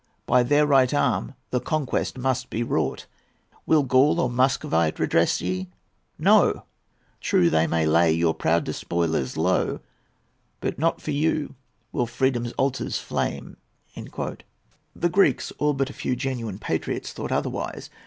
[0.25, 3.05] By their right arm the conquest must be wrought.
[3.67, 6.65] Will Gaul or Muscovite redress ye?—No!
[7.19, 9.79] True, they may lay your proud despoilers low,
[10.59, 11.53] But not for you
[11.91, 13.57] will Freedom's altars flame."
[13.95, 17.91] The Greeks, all but a few genuine patriots, thought otherwise.